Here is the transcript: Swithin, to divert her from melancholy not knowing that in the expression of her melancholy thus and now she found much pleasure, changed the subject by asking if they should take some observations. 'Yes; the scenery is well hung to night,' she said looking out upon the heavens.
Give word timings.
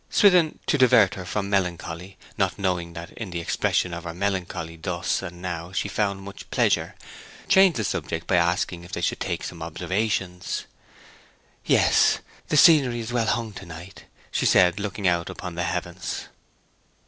Swithin, 0.09 0.57
to 0.65 0.79
divert 0.79 1.13
her 1.13 1.25
from 1.25 1.47
melancholy 1.47 2.17
not 2.35 2.57
knowing 2.57 2.93
that 2.93 3.11
in 3.11 3.29
the 3.29 3.39
expression 3.39 3.93
of 3.93 4.03
her 4.03 4.15
melancholy 4.15 4.75
thus 4.75 5.21
and 5.21 5.43
now 5.43 5.71
she 5.71 5.87
found 5.87 6.23
much 6.23 6.49
pleasure, 6.49 6.95
changed 7.47 7.77
the 7.77 7.83
subject 7.83 8.25
by 8.25 8.35
asking 8.37 8.83
if 8.83 8.91
they 8.93 9.01
should 9.01 9.19
take 9.19 9.43
some 9.43 9.61
observations. 9.61 10.65
'Yes; 11.65 12.17
the 12.47 12.57
scenery 12.57 12.99
is 12.99 13.13
well 13.13 13.27
hung 13.27 13.53
to 13.53 13.65
night,' 13.67 14.05
she 14.31 14.47
said 14.47 14.79
looking 14.79 15.07
out 15.07 15.29
upon 15.29 15.53
the 15.53 15.65
heavens. 15.65 16.27